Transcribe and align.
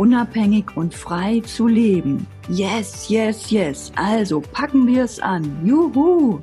unabhängig 0.00 0.78
und 0.78 0.94
frei 0.94 1.40
zu 1.40 1.66
leben. 1.66 2.26
Yes, 2.48 3.10
yes, 3.10 3.50
yes. 3.50 3.92
Also 3.96 4.40
packen 4.40 4.86
wir 4.86 5.04
es 5.04 5.20
an. 5.20 5.44
Juhu! 5.62 6.40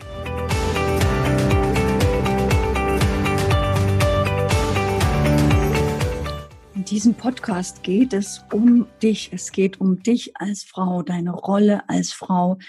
In 6.75 6.85
diesem 6.85 7.15
Podcast 7.15 7.81
geht 7.81 8.13
es 8.13 8.45
um 8.53 8.85
dich. 9.01 9.31
Es 9.33 9.51
geht 9.51 9.81
um 9.81 10.03
dich 10.03 10.37
als 10.37 10.63
Frau, 10.63 11.01
deine 11.01 11.31
Rolle 11.31 11.89
als 11.89 12.13
Frau 12.13 12.59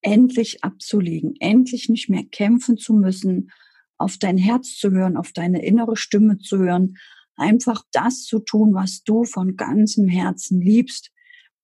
endlich 0.00 0.64
abzulegen, 0.64 1.36
endlich 1.38 1.88
nicht 1.88 2.10
mehr 2.10 2.24
kämpfen 2.24 2.78
zu 2.78 2.94
müssen, 2.94 3.52
auf 3.96 4.16
dein 4.18 4.38
Herz 4.38 4.76
zu 4.76 4.90
hören, 4.90 5.16
auf 5.16 5.30
deine 5.30 5.64
innere 5.64 5.96
Stimme 5.96 6.38
zu 6.38 6.58
hören, 6.58 6.96
einfach 7.36 7.82
das 7.92 8.24
zu 8.24 8.38
tun, 8.40 8.74
was 8.74 9.02
du 9.04 9.24
von 9.24 9.56
ganzem 9.56 10.08
Herzen 10.08 10.60
liebst. 10.60 11.10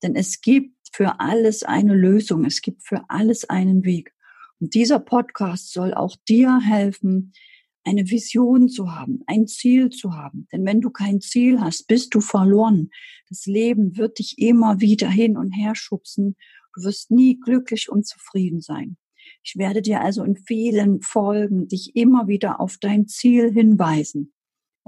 Denn 0.02 0.14
es 0.14 0.41
gibt 0.41 0.74
für 0.92 1.20
alles 1.20 1.62
eine 1.62 1.94
Lösung, 1.94 2.44
es 2.44 2.62
gibt 2.62 2.83
für 2.83 3.05
alles 3.08 3.48
einen 3.48 3.84
Weg. 3.84 4.12
Und 4.61 4.74
dieser 4.74 4.98
Podcast 4.98 5.72
soll 5.72 5.94
auch 5.94 6.16
dir 6.28 6.61
helfen, 6.61 7.33
eine 7.84 8.11
Vision 8.11 8.69
zu 8.69 8.92
haben, 8.94 9.22
ein 9.27 9.46
Ziel 9.46 9.91
zu 9.91 10.14
haben. 10.14 10.46
Denn 10.52 10.64
wenn 10.66 10.80
du 10.80 10.91
kein 10.91 11.20
Ziel 11.20 11.61
hast, 11.61 11.86
bist 11.86 12.14
du 12.14 12.20
verloren. 12.20 12.91
Das 13.28 13.46
Leben 13.46 13.96
wird 13.96 14.19
dich 14.19 14.39
immer 14.39 14.80
wieder 14.80 15.08
hin 15.08 15.36
und 15.36 15.52
her 15.52 15.74
schubsen. 15.74 16.36
Du 16.74 16.84
wirst 16.84 17.11
nie 17.11 17.39
glücklich 17.39 17.89
und 17.89 18.06
zufrieden 18.06 18.61
sein. 18.61 18.96
Ich 19.42 19.56
werde 19.56 19.83
dir 19.83 20.00
also 20.00 20.22
in 20.22 20.36
vielen 20.36 21.02
Folgen 21.02 21.69
dich 21.69 21.94
immer 21.94 22.28
wieder 22.28 22.61
auf 22.61 22.77
dein 22.78 23.06
Ziel 23.06 23.52
hinweisen 23.52 24.33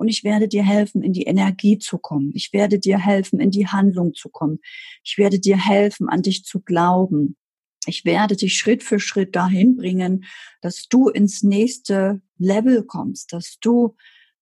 und 0.00 0.08
ich 0.08 0.24
werde 0.24 0.48
dir 0.48 0.62
helfen, 0.62 1.02
in 1.02 1.12
die 1.12 1.24
Energie 1.24 1.78
zu 1.78 1.98
kommen. 1.98 2.32
Ich 2.34 2.54
werde 2.54 2.78
dir 2.78 2.98
helfen, 2.98 3.38
in 3.38 3.50
die 3.50 3.66
Handlung 3.66 4.14
zu 4.14 4.30
kommen. 4.30 4.60
Ich 5.04 5.18
werde 5.18 5.38
dir 5.38 5.58
helfen, 5.58 6.08
an 6.08 6.22
dich 6.22 6.44
zu 6.44 6.60
glauben. 6.60 7.36
Ich 7.84 8.06
werde 8.06 8.34
dich 8.34 8.56
Schritt 8.56 8.82
für 8.82 8.98
Schritt 8.98 9.36
dahin 9.36 9.76
bringen, 9.76 10.24
dass 10.62 10.88
du 10.88 11.08
ins 11.10 11.42
nächste 11.42 12.22
Level 12.38 12.84
kommst, 12.84 13.34
dass 13.34 13.58
du 13.60 13.94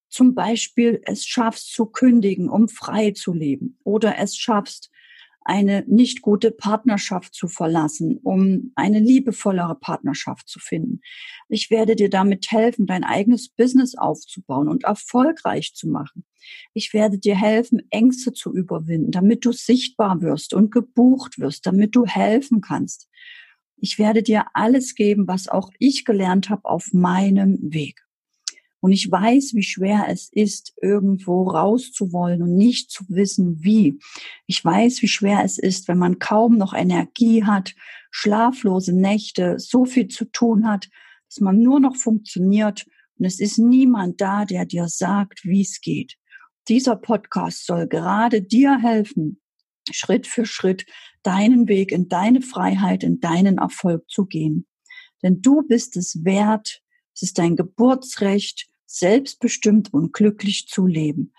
zum 0.08 0.36
Beispiel 0.36 1.02
es 1.04 1.26
schaffst 1.26 1.72
zu 1.72 1.86
kündigen, 1.86 2.48
um 2.48 2.68
frei 2.68 3.10
zu 3.10 3.32
leben 3.32 3.78
oder 3.82 4.16
es 4.16 4.36
schaffst, 4.36 4.90
eine 5.48 5.82
nicht 5.86 6.20
gute 6.20 6.50
Partnerschaft 6.50 7.34
zu 7.34 7.48
verlassen, 7.48 8.18
um 8.22 8.72
eine 8.74 9.00
liebevollere 9.00 9.76
Partnerschaft 9.76 10.48
zu 10.48 10.58
finden. 10.58 11.00
Ich 11.48 11.70
werde 11.70 11.96
dir 11.96 12.10
damit 12.10 12.50
helfen, 12.50 12.86
dein 12.86 13.02
eigenes 13.02 13.48
Business 13.48 13.94
aufzubauen 13.96 14.68
und 14.68 14.84
erfolgreich 14.84 15.74
zu 15.74 15.88
machen. 15.88 16.24
Ich 16.74 16.92
werde 16.92 17.18
dir 17.18 17.34
helfen, 17.34 17.82
Ängste 17.90 18.34
zu 18.34 18.54
überwinden, 18.54 19.10
damit 19.10 19.44
du 19.46 19.52
sichtbar 19.52 20.20
wirst 20.20 20.52
und 20.52 20.70
gebucht 20.70 21.38
wirst, 21.38 21.66
damit 21.66 21.96
du 21.96 22.04
helfen 22.04 22.60
kannst. 22.60 23.08
Ich 23.78 23.98
werde 23.98 24.22
dir 24.22 24.46
alles 24.52 24.94
geben, 24.94 25.28
was 25.28 25.48
auch 25.48 25.70
ich 25.78 26.04
gelernt 26.04 26.50
habe 26.50 26.66
auf 26.66 26.92
meinem 26.92 27.58
Weg. 27.62 28.07
Und 28.80 28.92
ich 28.92 29.10
weiß, 29.10 29.54
wie 29.54 29.62
schwer 29.62 30.06
es 30.08 30.30
ist, 30.32 30.72
irgendwo 30.80 31.48
rauszuwollen 31.48 32.42
und 32.42 32.54
nicht 32.54 32.90
zu 32.90 33.04
wissen, 33.08 33.62
wie. 33.62 33.98
Ich 34.46 34.64
weiß, 34.64 35.02
wie 35.02 35.08
schwer 35.08 35.42
es 35.44 35.58
ist, 35.58 35.88
wenn 35.88 35.98
man 35.98 36.18
kaum 36.18 36.56
noch 36.56 36.74
Energie 36.74 37.44
hat, 37.44 37.74
schlaflose 38.10 38.92
Nächte, 38.92 39.58
so 39.58 39.84
viel 39.84 40.08
zu 40.08 40.26
tun 40.26 40.68
hat, 40.68 40.88
dass 41.28 41.40
man 41.40 41.60
nur 41.60 41.80
noch 41.80 41.96
funktioniert 41.96 42.86
und 43.18 43.24
es 43.24 43.40
ist 43.40 43.58
niemand 43.58 44.20
da, 44.20 44.44
der 44.44 44.64
dir 44.64 44.88
sagt, 44.88 45.44
wie 45.44 45.62
es 45.62 45.80
geht. 45.80 46.16
Dieser 46.68 46.96
Podcast 46.96 47.66
soll 47.66 47.88
gerade 47.88 48.42
dir 48.42 48.78
helfen, 48.78 49.40
Schritt 49.90 50.26
für 50.26 50.46
Schritt 50.46 50.84
deinen 51.22 51.66
Weg 51.66 51.92
in 51.92 52.08
deine 52.08 52.42
Freiheit, 52.42 53.02
in 53.02 53.20
deinen 53.20 53.58
Erfolg 53.58 54.08
zu 54.08 54.26
gehen. 54.26 54.66
Denn 55.22 55.40
du 55.40 55.62
bist 55.66 55.96
es 55.96 56.24
wert, 56.24 56.80
es 57.18 57.22
ist 57.22 57.38
dein 57.38 57.56
Geburtsrecht, 57.56 58.68
selbstbestimmt 58.86 59.92
und 59.92 60.12
glücklich 60.12 60.68
zu 60.68 60.86
leben. 60.86 61.32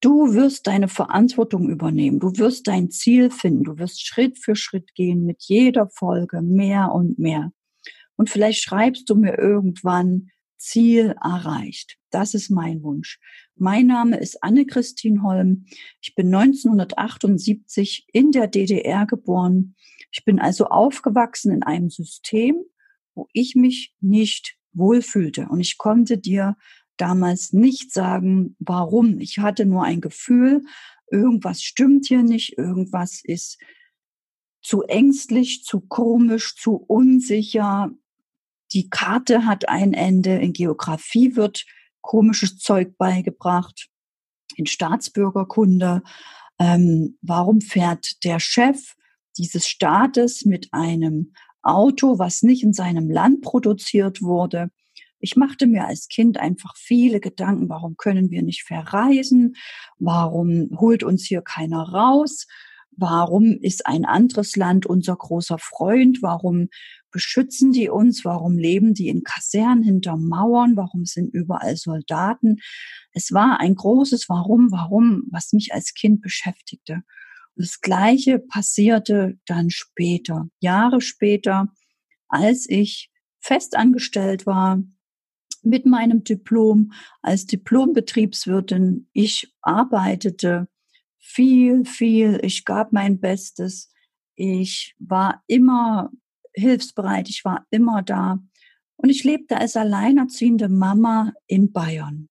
Du 0.00 0.34
wirst 0.34 0.66
deine 0.66 0.88
Verantwortung 0.88 1.68
übernehmen. 1.68 2.18
Du 2.18 2.36
wirst 2.36 2.66
dein 2.66 2.90
Ziel 2.90 3.30
finden. 3.30 3.62
Du 3.62 3.78
wirst 3.78 4.04
Schritt 4.04 4.38
für 4.38 4.56
Schritt 4.56 4.92
gehen 4.96 5.24
mit 5.24 5.44
jeder 5.44 5.88
Folge 5.88 6.42
mehr 6.42 6.90
und 6.90 7.20
mehr. 7.20 7.52
Und 8.16 8.28
vielleicht 8.28 8.60
schreibst 8.60 9.08
du 9.08 9.14
mir 9.14 9.38
irgendwann 9.38 10.30
Ziel 10.56 11.14
erreicht. 11.22 11.96
Das 12.10 12.34
ist 12.34 12.50
mein 12.50 12.82
Wunsch. 12.82 13.20
Mein 13.54 13.86
Name 13.86 14.18
ist 14.18 14.42
Anne-Christine 14.42 15.22
Holm. 15.22 15.66
Ich 16.02 16.16
bin 16.16 16.34
1978 16.34 18.08
in 18.12 18.32
der 18.32 18.48
DDR 18.48 19.06
geboren. 19.06 19.76
Ich 20.10 20.24
bin 20.24 20.40
also 20.40 20.66
aufgewachsen 20.66 21.52
in 21.52 21.62
einem 21.62 21.88
System, 21.88 22.56
wo 23.14 23.28
ich 23.32 23.54
mich 23.54 23.94
nicht 24.00 24.56
wohlfühlte. 24.72 25.48
Und 25.48 25.60
ich 25.60 25.78
konnte 25.78 26.18
dir 26.18 26.56
damals 26.96 27.52
nicht 27.52 27.92
sagen, 27.92 28.56
warum. 28.58 29.18
Ich 29.20 29.38
hatte 29.38 29.66
nur 29.66 29.84
ein 29.84 30.00
Gefühl, 30.00 30.62
irgendwas 31.10 31.62
stimmt 31.62 32.06
hier 32.06 32.22
nicht, 32.22 32.58
irgendwas 32.58 33.20
ist 33.24 33.58
zu 34.62 34.82
ängstlich, 34.82 35.64
zu 35.64 35.80
komisch, 35.80 36.54
zu 36.56 36.76
unsicher. 36.76 37.90
Die 38.72 38.90
Karte 38.90 39.46
hat 39.46 39.68
ein 39.68 39.94
Ende. 39.94 40.36
In 40.36 40.52
Geografie 40.52 41.34
wird 41.34 41.64
komisches 42.02 42.58
Zeug 42.58 42.96
beigebracht. 42.98 43.88
In 44.56 44.66
Staatsbürgerkunde. 44.66 46.02
Ähm, 46.58 47.18
warum 47.22 47.62
fährt 47.62 48.22
der 48.24 48.38
Chef 48.38 48.94
dieses 49.38 49.66
Staates 49.66 50.44
mit 50.44 50.68
einem 50.72 51.32
Auto, 51.62 52.18
was 52.18 52.42
nicht 52.42 52.62
in 52.62 52.72
seinem 52.72 53.10
Land 53.10 53.42
produziert 53.42 54.22
wurde? 54.22 54.70
Ich 55.20 55.36
machte 55.36 55.66
mir 55.66 55.86
als 55.86 56.08
Kind 56.08 56.38
einfach 56.38 56.74
viele 56.76 57.20
Gedanken, 57.20 57.68
warum 57.68 57.96
können 57.96 58.30
wir 58.30 58.42
nicht 58.42 58.64
verreisen? 58.64 59.54
Warum 59.98 60.70
holt 60.78 61.02
uns 61.02 61.26
hier 61.26 61.42
keiner 61.42 61.82
raus? 61.82 62.46
Warum 62.96 63.58
ist 63.60 63.86
ein 63.86 64.04
anderes 64.04 64.56
Land 64.56 64.86
unser 64.86 65.16
großer 65.16 65.58
Freund? 65.58 66.22
Warum 66.22 66.68
beschützen 67.10 67.72
die 67.72 67.88
uns? 67.88 68.24
Warum 68.24 68.56
leben 68.58 68.94
die 68.94 69.08
in 69.08 69.22
Kasernen 69.22 69.82
hinter 69.82 70.16
Mauern? 70.16 70.76
Warum 70.76 71.04
sind 71.04 71.32
überall 71.32 71.76
Soldaten? 71.76 72.56
Es 73.12 73.32
war 73.32 73.60
ein 73.60 73.74
großes 73.74 74.28
Warum, 74.28 74.70
warum, 74.70 75.24
was 75.30 75.52
mich 75.52 75.72
als 75.74 75.94
Kind 75.94 76.20
beschäftigte. 76.22 77.02
Das 77.60 77.82
Gleiche 77.82 78.38
passierte 78.38 79.38
dann 79.44 79.68
später, 79.68 80.48
Jahre 80.60 81.02
später, 81.02 81.68
als 82.28 82.66
ich 82.66 83.10
festangestellt 83.38 84.46
war, 84.46 84.82
mit 85.62 85.84
meinem 85.84 86.24
Diplom 86.24 86.92
als 87.20 87.44
Diplombetriebswirtin. 87.44 89.10
Ich 89.12 89.54
arbeitete 89.60 90.68
viel, 91.18 91.84
viel. 91.84 92.40
Ich 92.42 92.64
gab 92.64 92.94
mein 92.94 93.20
Bestes. 93.20 93.92
Ich 94.36 94.94
war 94.98 95.44
immer 95.46 96.10
hilfsbereit. 96.54 97.28
Ich 97.28 97.44
war 97.44 97.66
immer 97.68 98.00
da. 98.00 98.42
Und 98.96 99.10
ich 99.10 99.22
lebte 99.22 99.58
als 99.58 99.76
alleinerziehende 99.76 100.70
Mama 100.70 101.34
in 101.46 101.72
Bayern. 101.72 102.30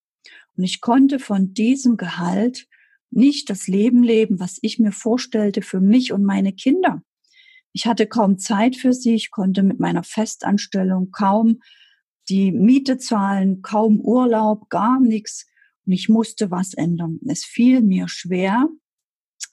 Und 0.58 0.64
ich 0.64 0.82
konnte 0.82 1.20
von 1.20 1.54
diesem 1.54 1.98
Gehalt 1.98 2.68
nicht 3.12 3.50
das 3.50 3.68
Leben 3.68 4.04
leben, 4.04 4.40
was 4.40 4.60
ich 4.62 4.80
mir 4.80 4.92
vorstellte 4.92 5.62
für 5.62 5.80
mich 5.80 6.14
und 6.14 6.24
meine 6.24 6.54
Kinder. 6.54 7.02
Ich 7.74 7.86
hatte 7.86 8.08
kaum 8.08 8.38
Zeit 8.38 8.76
für 8.76 8.94
sie. 8.94 9.16
Ich 9.16 9.32
konnte 9.32 9.64
mit 9.64 9.80
meiner 9.80 10.04
Festanstellung 10.04 11.12
kaum 11.12 11.60
die 12.28 12.52
Miete 12.52 12.98
zahlen, 12.98 13.62
kaum 13.62 14.00
Urlaub, 14.00 14.70
gar 14.70 15.00
nichts. 15.00 15.48
Und 15.86 15.94
ich 15.94 16.10
musste 16.10 16.52
was 16.52 16.74
ändern. 16.74 17.20
Es 17.28 17.44
fiel 17.44 17.82
mir 17.82 18.08
schwer, 18.08 18.70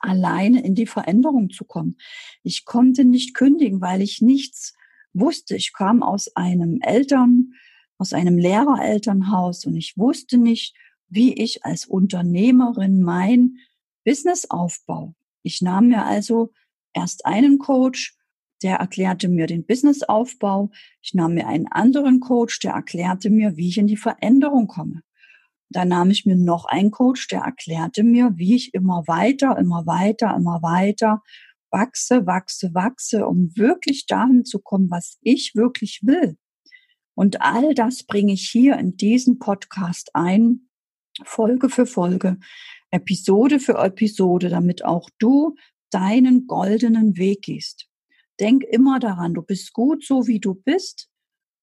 alleine 0.00 0.64
in 0.64 0.74
die 0.74 0.86
Veränderung 0.86 1.50
zu 1.50 1.64
kommen. 1.64 1.96
Ich 2.42 2.64
konnte 2.64 3.04
nicht 3.04 3.34
kündigen, 3.34 3.80
weil 3.80 4.02
ich 4.02 4.20
nichts 4.20 4.74
wusste. 5.14 5.56
Ich 5.56 5.72
kam 5.72 6.02
aus 6.02 6.34
einem 6.36 6.80
Eltern, 6.82 7.52
aus 7.98 8.12
einem 8.12 8.38
Lehrerelternhaus 8.38 9.64
und 9.64 9.74
ich 9.76 9.96
wusste 9.96 10.36
nicht, 10.36 10.74
wie 11.08 11.34
ich 11.34 11.64
als 11.64 11.86
Unternehmerin 11.86 13.02
mein 13.02 13.58
Business 14.04 14.50
aufbaue. 14.50 15.14
Ich 15.42 15.62
nahm 15.62 15.88
mir 15.88 16.04
also 16.04 16.52
erst 16.92 17.26
einen 17.26 17.58
Coach, 17.58 18.16
der 18.62 18.76
erklärte 18.76 19.28
mir 19.28 19.46
den 19.46 19.66
Businessaufbau. 19.66 20.70
Ich 21.02 21.14
nahm 21.14 21.34
mir 21.34 21.46
einen 21.46 21.66
anderen 21.66 22.20
Coach, 22.20 22.58
der 22.60 22.72
erklärte 22.72 23.30
mir, 23.30 23.56
wie 23.56 23.68
ich 23.68 23.78
in 23.78 23.86
die 23.86 23.96
Veränderung 23.96 24.66
komme. 24.66 25.02
Dann 25.68 25.88
nahm 25.88 26.10
ich 26.10 26.24
mir 26.24 26.36
noch 26.36 26.64
einen 26.64 26.90
Coach, 26.90 27.28
der 27.28 27.40
erklärte 27.40 28.02
mir, 28.02 28.32
wie 28.36 28.56
ich 28.56 28.72
immer 28.72 29.02
weiter, 29.06 29.58
immer 29.58 29.86
weiter, 29.86 30.34
immer 30.34 30.62
weiter 30.62 31.22
wachse, 31.70 32.26
wachse, 32.26 32.74
wachse, 32.74 33.26
um 33.26 33.56
wirklich 33.56 34.06
dahin 34.06 34.44
zu 34.44 34.60
kommen, 34.60 34.90
was 34.90 35.18
ich 35.20 35.54
wirklich 35.54 36.00
will. 36.02 36.36
Und 37.14 37.40
all 37.40 37.74
das 37.74 38.04
bringe 38.04 38.32
ich 38.32 38.48
hier 38.48 38.76
in 38.78 38.96
diesen 38.96 39.38
Podcast 39.38 40.10
ein, 40.14 40.68
Folge 41.24 41.68
für 41.68 41.86
Folge, 41.86 42.38
Episode 42.90 43.60
für 43.60 43.74
Episode, 43.78 44.48
damit 44.48 44.84
auch 44.84 45.08
du 45.18 45.54
deinen 45.90 46.46
goldenen 46.46 47.16
Weg 47.16 47.42
gehst. 47.42 47.88
Denk 48.40 48.64
immer 48.64 48.98
daran, 48.98 49.34
du 49.34 49.42
bist 49.42 49.72
gut 49.72 50.04
so, 50.04 50.26
wie 50.26 50.40
du 50.40 50.54
bist. 50.54 51.08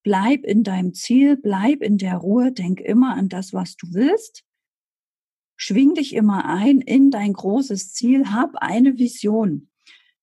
Bleib 0.03 0.43
in 0.43 0.63
deinem 0.63 0.93
Ziel, 0.93 1.37
bleib 1.37 1.81
in 1.81 1.97
der 1.97 2.17
Ruhe, 2.17 2.51
denk 2.51 2.81
immer 2.81 3.15
an 3.15 3.29
das, 3.29 3.53
was 3.53 3.75
du 3.75 3.87
willst. 3.91 4.43
Schwing 5.55 5.93
dich 5.93 6.13
immer 6.13 6.45
ein 6.45 6.81
in 6.81 7.11
dein 7.11 7.33
großes 7.33 7.93
Ziel, 7.93 8.31
hab 8.31 8.55
eine 8.55 8.97
Vision. 8.97 9.69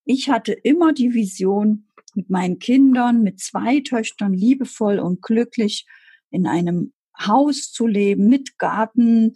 Ich 0.03 0.29
hatte 0.29 0.51
immer 0.53 0.93
die 0.93 1.13
Vision, 1.13 1.87
mit 2.15 2.29
meinen 2.29 2.59
Kindern, 2.59 3.23
mit 3.23 3.39
zwei 3.39 3.79
Töchtern 3.79 4.33
liebevoll 4.33 4.99
und 4.99 5.21
glücklich 5.21 5.85
in 6.29 6.45
einem 6.45 6.93
Haus 7.27 7.71
zu 7.71 7.87
leben, 7.87 8.27
mit 8.27 8.57
Garten, 8.57 9.35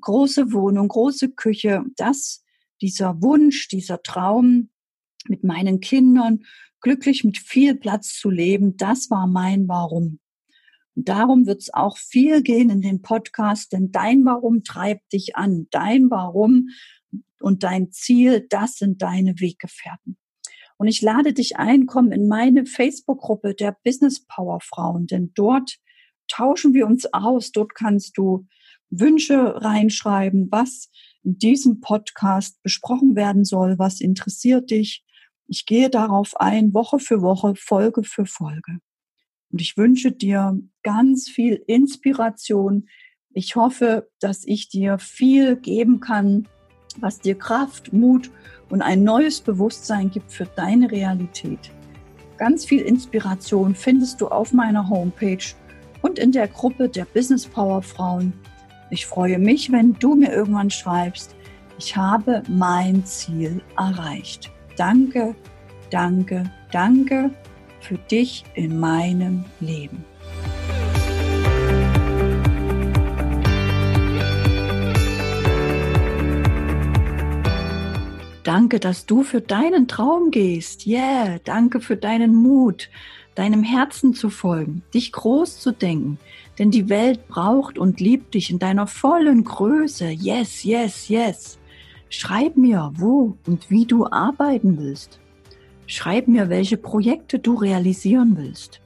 große 0.00 0.52
Wohnung, 0.52 0.88
große 0.88 1.30
Küche, 1.30 1.84
das, 1.96 2.44
dieser 2.80 3.20
Wunsch, 3.22 3.68
dieser 3.68 4.02
Traum, 4.02 4.70
mit 5.26 5.44
meinen 5.44 5.80
Kindern 5.80 6.44
glücklich 6.84 7.24
mit 7.24 7.38
viel 7.38 7.74
Platz 7.74 8.18
zu 8.18 8.30
leben, 8.30 8.76
das 8.76 9.10
war 9.10 9.26
mein 9.26 9.66
Warum. 9.68 10.20
Und 10.94 11.08
darum 11.08 11.46
wird 11.46 11.62
es 11.62 11.74
auch 11.74 11.96
viel 11.96 12.42
gehen 12.42 12.70
in 12.70 12.82
den 12.82 13.02
Podcast, 13.02 13.72
denn 13.72 13.90
dein 13.90 14.24
Warum 14.24 14.62
treibt 14.62 15.12
dich 15.12 15.34
an. 15.34 15.66
Dein 15.70 16.10
Warum 16.10 16.68
und 17.40 17.62
dein 17.62 17.90
Ziel, 17.90 18.46
das 18.48 18.76
sind 18.76 19.02
deine 19.02 19.40
Weggefährten. 19.40 20.18
Und 20.76 20.88
ich 20.88 21.00
lade 21.00 21.32
dich 21.32 21.56
ein, 21.56 21.86
komm 21.86 22.12
in 22.12 22.28
meine 22.28 22.66
Facebook-Gruppe 22.66 23.54
der 23.54 23.76
Business 23.82 24.24
Power 24.26 24.60
Frauen, 24.60 25.06
denn 25.06 25.32
dort 25.34 25.78
tauschen 26.28 26.74
wir 26.74 26.86
uns 26.86 27.12
aus. 27.12 27.52
Dort 27.52 27.74
kannst 27.74 28.16
du 28.18 28.46
Wünsche 28.90 29.62
reinschreiben, 29.62 30.48
was 30.50 30.90
in 31.22 31.38
diesem 31.38 31.80
Podcast 31.80 32.62
besprochen 32.62 33.16
werden 33.16 33.44
soll, 33.44 33.78
was 33.78 34.00
interessiert 34.00 34.70
dich. 34.70 35.04
Ich 35.46 35.66
gehe 35.66 35.90
darauf 35.90 36.38
ein, 36.40 36.72
Woche 36.74 36.98
für 36.98 37.22
Woche, 37.22 37.54
Folge 37.56 38.02
für 38.04 38.26
Folge. 38.26 38.78
Und 39.50 39.60
ich 39.60 39.76
wünsche 39.76 40.12
dir 40.12 40.58
ganz 40.82 41.28
viel 41.28 41.62
Inspiration. 41.66 42.88
Ich 43.32 43.56
hoffe, 43.56 44.08
dass 44.20 44.44
ich 44.44 44.68
dir 44.68 44.98
viel 44.98 45.56
geben 45.56 46.00
kann, 46.00 46.48
was 46.98 47.20
dir 47.20 47.36
Kraft, 47.36 47.92
Mut 47.92 48.30
und 48.70 48.82
ein 48.82 49.02
neues 49.02 49.40
Bewusstsein 49.40 50.10
gibt 50.10 50.32
für 50.32 50.46
deine 50.46 50.90
Realität. 50.90 51.70
Ganz 52.36 52.64
viel 52.64 52.80
Inspiration 52.80 53.74
findest 53.74 54.20
du 54.20 54.28
auf 54.28 54.52
meiner 54.52 54.88
Homepage 54.88 55.44
und 56.04 56.18
in 56.18 56.32
der 56.32 56.48
Gruppe 56.48 56.90
der 56.90 57.06
Business 57.06 57.46
Power 57.46 57.80
Frauen. 57.80 58.34
Ich 58.90 59.06
freue 59.06 59.38
mich, 59.38 59.72
wenn 59.72 59.94
du 59.94 60.14
mir 60.14 60.30
irgendwann 60.30 60.68
schreibst, 60.68 61.34
ich 61.78 61.96
habe 61.96 62.42
mein 62.46 63.06
Ziel 63.06 63.62
erreicht. 63.78 64.50
Danke, 64.76 65.34
danke, 65.90 66.44
danke 66.70 67.30
für 67.80 67.96
dich 67.96 68.44
in 68.54 68.78
meinem 68.78 69.46
Leben. 69.60 70.04
Danke, 78.42 78.78
dass 78.78 79.06
du 79.06 79.22
für 79.22 79.40
deinen 79.40 79.88
Traum 79.88 80.30
gehst. 80.30 80.86
Yeah, 80.86 81.38
danke 81.44 81.80
für 81.80 81.96
deinen 81.96 82.34
Mut, 82.34 82.90
deinem 83.34 83.62
Herzen 83.62 84.14
zu 84.14 84.30
folgen, 84.30 84.82
dich 84.92 85.12
groß 85.12 85.58
zu 85.58 85.72
denken. 85.72 86.18
Denn 86.58 86.70
die 86.70 86.88
Welt 86.88 87.26
braucht 87.28 87.78
und 87.78 88.00
liebt 88.00 88.34
dich 88.34 88.50
in 88.50 88.58
deiner 88.58 88.86
vollen 88.86 89.44
Größe. 89.44 90.08
Yes, 90.08 90.62
yes, 90.62 91.08
yes. 91.08 91.58
Schreib 92.08 92.56
mir, 92.56 92.92
wo 92.94 93.36
und 93.46 93.70
wie 93.70 93.86
du 93.86 94.06
arbeiten 94.06 94.78
willst. 94.78 95.18
Schreib 95.86 96.28
mir, 96.28 96.48
welche 96.48 96.76
Projekte 96.76 97.38
du 97.38 97.54
realisieren 97.54 98.36
willst. 98.36 98.80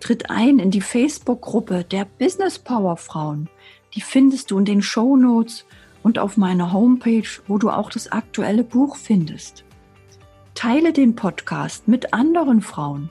Tritt 0.00 0.30
ein 0.30 0.58
in 0.58 0.70
die 0.70 0.80
Facebook-Gruppe 0.80 1.84
der 1.84 2.06
Business 2.18 2.58
Power 2.58 2.96
Frauen. 2.96 3.48
Die 3.94 4.00
findest 4.00 4.50
du 4.50 4.58
in 4.58 4.64
den 4.64 4.82
Show 4.82 5.16
Notes 5.16 5.66
und 6.02 6.18
auf 6.18 6.36
meiner 6.36 6.72
Homepage, 6.72 7.28
wo 7.46 7.58
du 7.58 7.68
auch 7.68 7.90
das 7.90 8.10
aktuelle 8.10 8.64
Buch 8.64 8.96
findest. 8.96 9.64
Teile 10.54 10.92
den 10.92 11.14
Podcast 11.14 11.88
mit 11.88 12.14
anderen 12.14 12.62
Frauen. 12.62 13.10